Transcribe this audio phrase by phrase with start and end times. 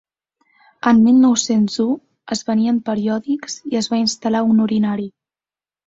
[0.91, 1.85] En mil nou-cents u
[2.37, 5.11] es venien periòdics i es va instal·lar un urinari.